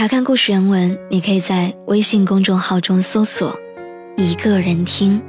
[0.00, 3.54] 查看故事原文，你可以在微信公众号中搜索
[4.16, 5.20] “一个人听”，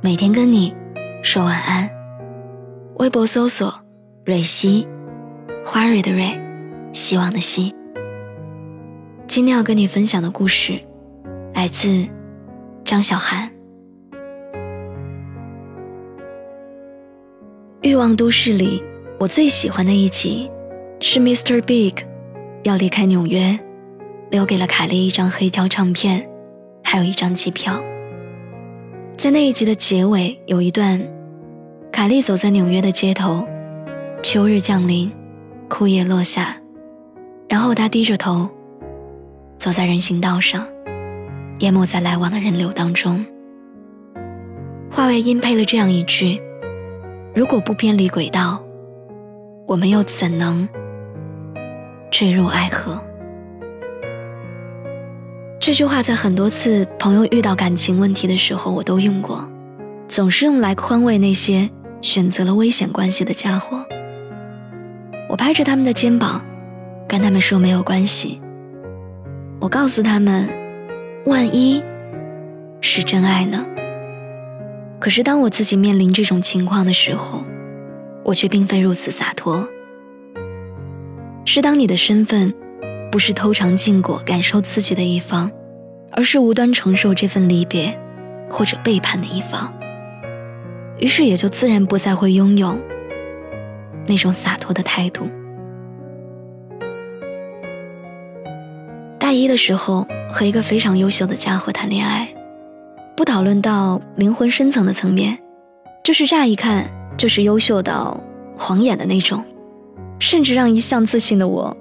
[0.00, 0.72] 每天跟你
[1.24, 1.90] 说晚安。
[2.98, 3.74] 微博搜索
[4.22, 4.86] “蕊希”，
[5.66, 6.40] 花蕊的蕊，
[6.92, 7.74] 希望的希。
[9.26, 10.80] 今天要跟你分享的故事，
[11.52, 12.06] 来自
[12.84, 13.50] 张小涵。
[17.82, 18.80] 《欲望都市》里，
[19.18, 20.48] 我最喜欢的一集
[21.00, 21.60] 是 Mr.
[21.62, 21.94] Big
[22.62, 23.58] 要离开纽约。
[24.30, 26.28] 留给了凯莉一张黑胶唱片，
[26.84, 27.82] 还有一张机票。
[29.16, 31.04] 在那一集的结尾，有一段，
[31.90, 33.44] 凯莉走在纽约的街头，
[34.22, 35.10] 秋日降临，
[35.68, 36.56] 枯叶落下，
[37.48, 38.48] 然后她低着头，
[39.58, 40.64] 走在人行道上，
[41.58, 43.26] 淹没在来往的人流当中。
[44.92, 46.40] 话外音配了这样一句
[47.34, 48.62] ：“如果不偏离轨道，
[49.66, 50.68] 我们又怎能
[52.12, 52.96] 坠入爱河？”
[55.60, 59.46] 这句话在很多次朋友遇到感情问题的时候，我都用过，
[60.08, 61.68] 总是用来宽慰那些
[62.00, 63.84] 选择了危险关系的家伙。
[65.28, 66.42] 我拍着他们的肩膀，
[67.06, 68.40] 跟他们说没有关系。
[69.60, 70.48] 我告诉他们，
[71.26, 71.82] 万一
[72.80, 73.66] 是真爱呢？
[74.98, 77.44] 可是当我自己面临这种情况的时候，
[78.24, 79.68] 我却并非如此洒脱。
[81.44, 82.54] 是当你的身份。
[83.10, 85.50] 不是偷尝禁果、感受刺激的一方，
[86.12, 87.98] 而是无端承受这份离别
[88.48, 89.72] 或者背叛的一方。
[90.98, 92.78] 于是也就自然不再会拥有
[94.06, 95.28] 那种洒脱的态度。
[99.18, 102.28] 大一的时候，和一个非常优秀的家伙谈恋爱，
[103.16, 105.38] 不讨论到灵魂深层的层面，
[106.04, 108.22] 就是乍一看就是优秀到
[108.56, 109.44] 晃眼的那种，
[110.18, 111.76] 甚至让一向自信的我。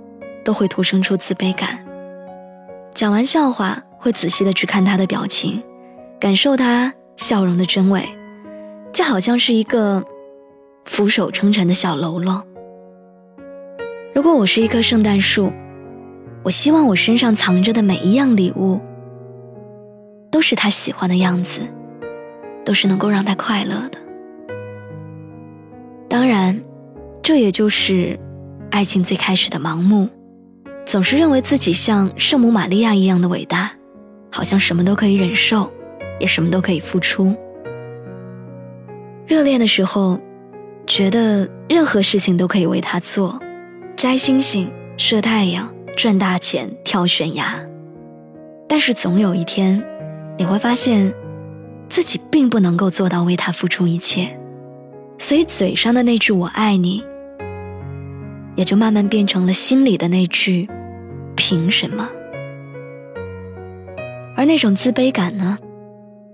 [0.49, 1.85] 都会徒生出自卑感。
[2.95, 5.61] 讲完笑话，会仔细的去看他的表情，
[6.19, 8.03] 感受他笑容的真伪，
[8.91, 10.03] 就好像是一个
[10.85, 12.43] 俯首称臣的小喽啰。
[14.15, 15.53] 如果我是一棵圣诞树，
[16.41, 18.81] 我希望我身上藏着的每一样礼物，
[20.31, 21.61] 都是他喜欢的样子，
[22.65, 23.99] 都是能够让他快乐的。
[26.09, 26.59] 当然，
[27.21, 28.19] 这也就是
[28.71, 30.09] 爱情最开始的盲目。
[30.89, 33.69] 总是认为自己像圣母玛利亚一样的伟大，
[34.31, 35.71] 好像什么都可以忍受，
[36.19, 37.35] 也什么都可以付出。
[39.27, 40.19] 热恋的时候，
[40.87, 43.39] 觉得任何事情都可以为他做，
[43.95, 44.67] 摘星星、
[44.97, 47.63] 射太阳、赚大钱、跳悬崖。
[48.67, 49.79] 但是总有一天，
[50.39, 51.13] 你会发现，
[51.87, 54.35] 自己并不能够做到为他付出一切，
[55.19, 57.03] 所以嘴上的那句“我爱你”，
[58.57, 60.67] 也就慢慢变成了心里的那句。
[61.49, 62.07] 凭什么？
[64.35, 65.57] 而那种自卑感呢，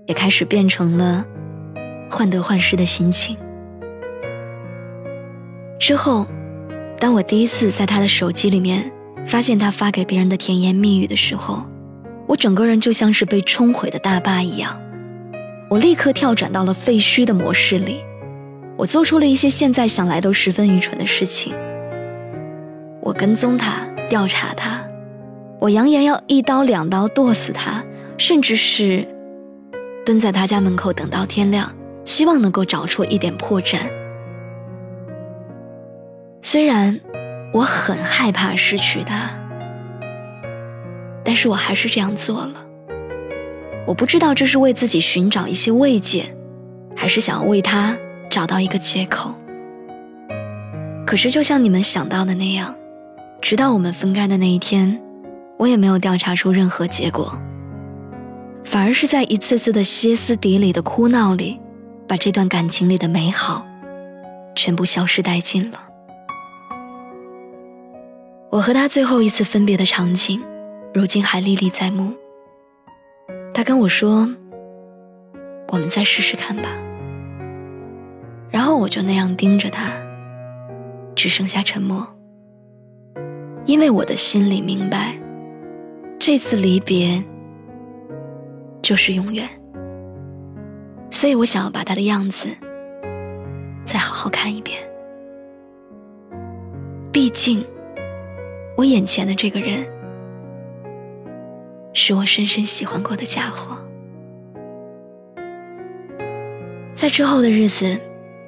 [0.04, 1.24] 也开始变成了
[2.10, 3.34] 患得患失的心情。
[5.80, 6.26] 之后，
[6.98, 8.92] 当我第一次在他的手机里面
[9.24, 11.62] 发现他发给别人的甜言蜜语的时候，
[12.26, 14.78] 我整个人就像是被冲毁的大坝一样，
[15.70, 18.04] 我立刻跳转到了废墟的模式里，
[18.76, 21.54] 我做出了一些现在想来都十分愚蠢的事情。
[23.00, 24.85] 我跟踪他，调查他。
[25.58, 27.82] 我扬言要一刀两刀剁死他，
[28.18, 29.08] 甚至是
[30.04, 31.74] 蹲在他家门口等到天亮，
[32.04, 33.78] 希望能够找出一点破绽。
[36.42, 37.00] 虽然
[37.52, 39.30] 我很害怕失去他，
[41.24, 42.66] 但是我还是这样做了。
[43.86, 46.26] 我不知道这是为自己寻找一些慰藉，
[46.94, 47.96] 还是想要为他
[48.28, 49.34] 找到一个借口。
[51.06, 52.74] 可是就像你们想到的那样，
[53.40, 55.00] 直到我们分开的那一天。
[55.58, 57.32] 我也没有调查出任何结果，
[58.64, 61.58] 反而是在一次次的歇斯底里的哭闹里，
[62.06, 63.66] 把这段感情里的美好
[64.54, 65.78] 全部消失殆尽了。
[68.50, 70.42] 我和他最后一次分别的场景，
[70.94, 72.12] 如今还历历在目。
[73.52, 74.28] 他跟我说
[75.72, 76.68] ：“我们再试试看吧。”
[78.50, 79.90] 然后我就那样盯着他，
[81.14, 82.06] 只剩下沉默。
[83.64, 85.18] 因为我的心里明白，
[86.26, 87.22] 这次离别
[88.82, 89.48] 就是永远，
[91.08, 92.48] 所以我想要把他的样子
[93.84, 94.76] 再好好看一遍。
[97.12, 97.64] 毕竟，
[98.76, 99.86] 我眼前的这个人
[101.94, 103.78] 是我深深喜欢过的家伙。
[106.92, 107.96] 在之后的日子，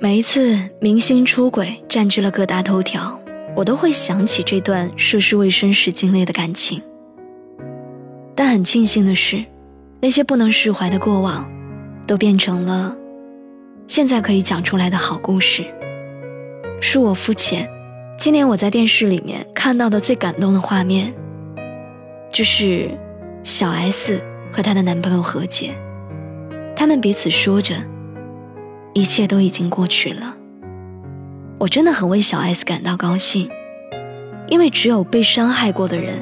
[0.01, 3.17] 每一次明星出轨占据了各大头条。
[3.55, 6.83] 我都会想起这段涉世未深时经历的感情，
[8.41, 9.45] 但很庆幸的是，
[10.01, 11.45] 那些不能释怀的过往，
[12.07, 12.95] 都变成了
[13.89, 15.65] 现在可以讲出来的好故事。
[16.81, 17.69] 恕我肤浅，
[18.17, 21.13] 今年我在电视里面看到的最感动的画面，
[22.33, 22.89] 就是
[23.43, 24.21] 小 S
[24.53, 25.75] 和她的男朋友和解，
[26.77, 27.75] 他们彼此说着，
[28.95, 30.37] 一切都已经过去了。
[31.59, 33.51] 我真的很为小 S 感到高兴，
[34.47, 36.15] 因为只有被伤害过的人，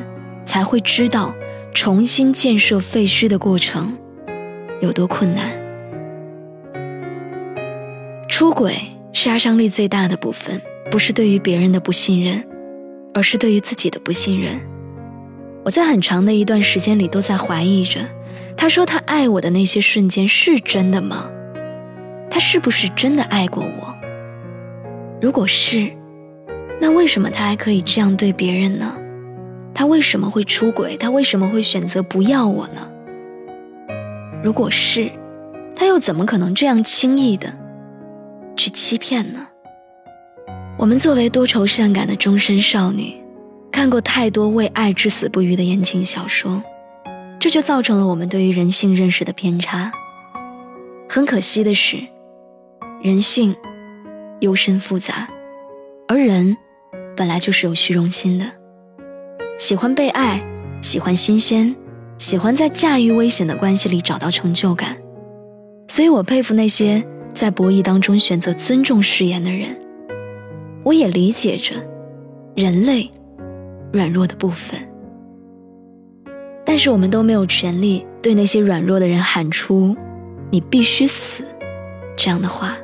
[0.47, 1.35] 才会知道
[1.77, 3.95] 重新建设废墟的过程
[4.81, 5.51] 有多困难。
[8.31, 8.79] 出轨
[9.13, 10.59] 杀伤力最大的部分，
[10.91, 12.43] 不是对于别人的不信任，
[13.13, 14.59] 而是对于自己的不信任。
[15.67, 18.01] 我在很长的一段时间里都在怀疑着，
[18.57, 21.31] 他说他爱我的那些瞬间是真的吗？
[22.31, 23.95] 他是不是真的爱过我？
[25.21, 25.91] 如果是，
[26.81, 28.97] 那为什么他还可以这样对别人呢？
[29.79, 30.97] 他为什么会出轨？
[30.97, 32.89] 他为什么会选择不要我呢？
[34.43, 35.13] 如果是，
[35.77, 37.55] 他又怎么可能这样轻易的
[38.57, 39.47] 去欺骗呢？
[40.79, 43.23] 我们作为多愁善感的终身少女，
[43.71, 46.63] 看过太多为爱至死不渝的言情小说，
[47.39, 49.93] 这就造成了我们对于人性认识的偏差。
[51.07, 51.99] 很可惜的是，
[53.03, 53.55] 人性。
[54.41, 55.27] 幽深复杂，
[56.09, 56.55] 而人
[57.17, 58.45] 本来就是有虚荣心的，
[59.59, 60.43] 喜欢被爱，
[60.83, 61.75] 喜欢新鲜，
[62.19, 64.97] 喜欢在驾驭危险的关系里找到成就感。
[65.89, 69.77] 所以我佩服那些在博弈当中选择尊重誓言的人。
[70.83, 71.75] 我也理解着
[72.55, 73.11] 人类
[73.93, 74.79] 软弱的部分，
[76.65, 79.97] 但是我们都没有权利对那些软弱的人喊出
[80.53, 81.43] “你必须死”
[82.17, 82.77] 这样的话。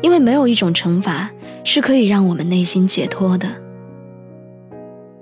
[0.00, 1.28] 因为没有一种惩罚
[1.64, 3.48] 是可以让我们内心解脱的，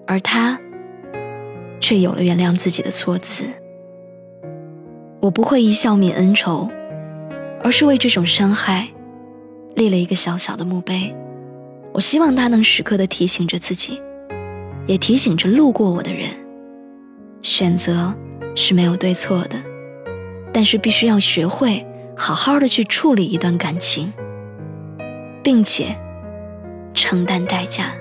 [0.07, 0.59] 而他
[1.81, 3.45] 却有了原谅自己的措辞。
[5.21, 6.69] 我不会一笑泯恩仇，
[7.63, 8.89] 而是为这种伤害
[9.75, 11.15] 立了一个小小的墓碑。
[11.93, 14.01] 我希望他能时刻的提醒着自己，
[14.87, 16.31] 也提醒着路过我的人：
[17.43, 18.15] 选择
[18.55, 19.57] 是没有对错的，
[20.53, 21.85] 但是必须要学会
[22.17, 24.13] 好好的去处理一段感情。
[25.47, 25.97] 并且
[26.93, 27.93] 承担代价。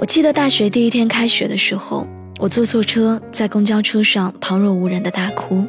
[0.00, 2.06] 我记得大学第一天开学的时候，
[2.38, 5.66] 我坐错车，在公交车上旁若无人的大哭，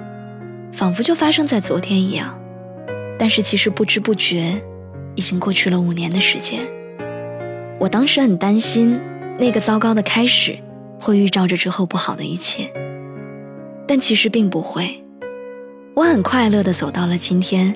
[0.71, 2.39] 仿佛就发生在昨天一样。
[3.19, 4.55] 但是其实不知不觉，
[5.15, 6.61] 已经过去了五年的时间。
[7.77, 8.97] 我当时很担心，
[9.37, 10.57] 那个糟糕的开始
[10.97, 12.71] 会预兆着之后不好的一切，
[13.85, 15.03] 但其实并不会。
[15.93, 17.75] 我很快乐地走到了今天。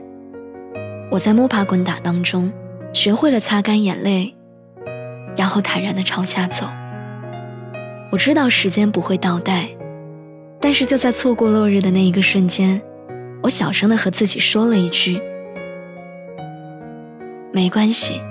[1.12, 2.50] 我在摸爬滚打当中，
[2.94, 4.34] 学会了擦干眼泪，
[5.38, 6.68] 然后坦然地朝下走。
[8.12, 9.68] 我知道时间不会倒带，
[10.60, 12.82] 但是就在错过落日的那一个瞬间，
[13.44, 15.22] 我小声地和自己说了一句
[17.52, 18.22] ：“没关系，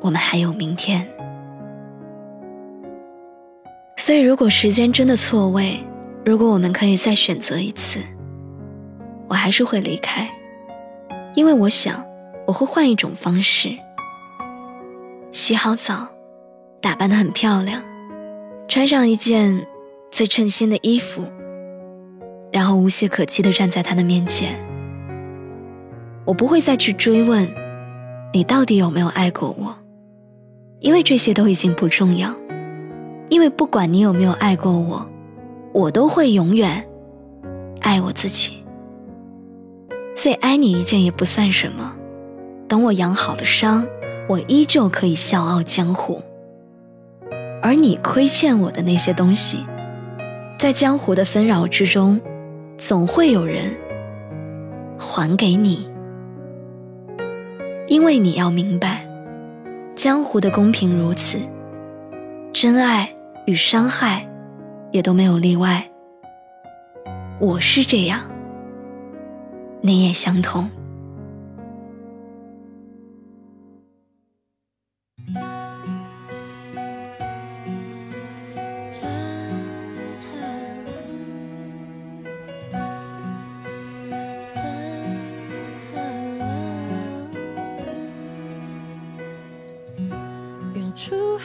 [0.00, 1.06] 我们还有明天。”
[3.96, 5.78] 所以，如果时间真的错位，
[6.24, 8.00] 如果我们可以再选择一次，
[9.28, 10.28] 我还是会离开，
[11.36, 12.04] 因为我想
[12.46, 13.70] 我会换一种方式，
[15.32, 16.06] 洗好澡，
[16.80, 17.82] 打扮得很漂亮，
[18.68, 19.66] 穿上一件
[20.10, 21.24] 最称心的衣服，
[22.52, 24.54] 然后无懈可击地站在他的面前。
[26.26, 27.48] 我不会再去追问
[28.34, 29.74] 你到底有没有爱过我，
[30.80, 32.34] 因为这些都已经不重要，
[33.30, 35.08] 因为不管你有没有爱过我。
[35.74, 36.86] 我都会永远
[37.80, 38.62] 爱我自己，
[40.14, 41.96] 所以爱你一件也不算什么。
[42.68, 43.86] 等我养好了伤，
[44.32, 46.22] 我依旧可以笑傲江湖。
[47.60, 49.58] 而你亏欠我的那些东西，
[50.58, 52.18] 在江湖的纷扰之中，
[52.78, 53.76] 总会有人
[54.98, 55.86] 还给你。
[57.86, 59.06] 因为你要明白，
[59.94, 61.38] 江湖的公平如此，
[62.54, 63.14] 真爱
[63.46, 64.26] 与伤害
[64.90, 65.86] 也都没有例外。
[67.38, 68.22] 我是这样，
[69.82, 70.70] 你也相同。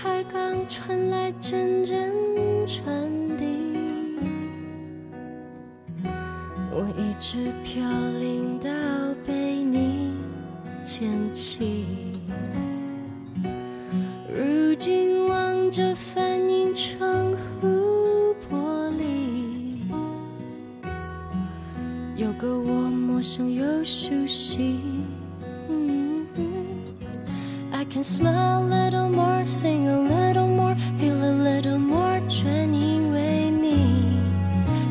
[0.04, 2.14] 海港传来阵阵
[2.68, 3.44] 传递，
[6.72, 7.84] 我一直飘
[8.20, 8.70] 零到
[9.26, 10.12] 被你
[10.86, 11.86] 捡起。
[14.32, 19.80] 如今望着反映窗户玻璃，
[22.16, 24.80] 有个我陌生又熟悉。
[27.97, 30.43] can smile a little more, sing a little.
[30.99, 34.21] feel a little more，全因为你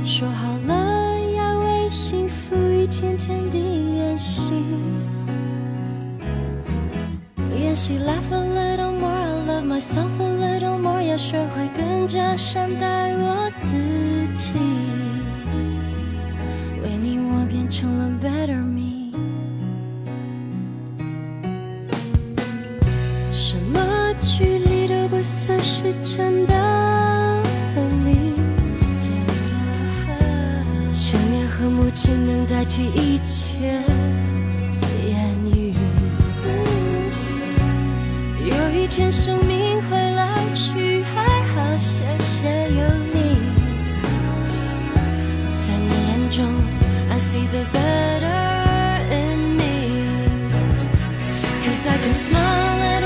[0.06, 4.54] 说好了要为幸福一天天地练习，
[7.56, 13.74] 练习 laugh a little more，I love myself a little more，要学会更加善待我自
[14.38, 14.54] 己，
[32.17, 33.83] 能代替一切
[35.07, 35.75] 言语。
[38.45, 43.51] 有一天生命会老去，还好谢谢有你，
[45.55, 46.47] 在你眼中
[47.11, 53.03] ，I see the better in me，cause I can smile at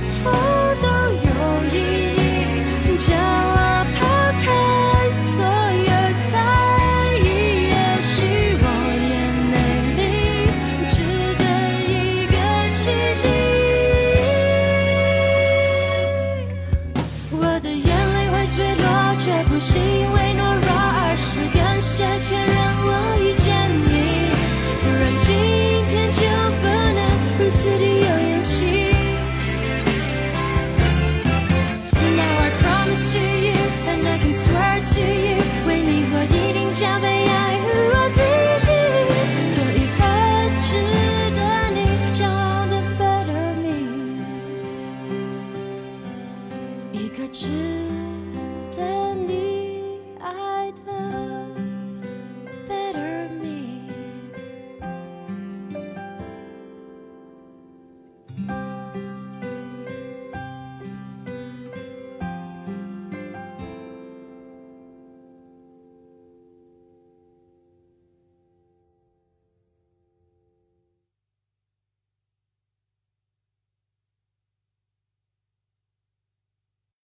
[0.00, 0.30] 错
[0.82, 3.35] 都有意义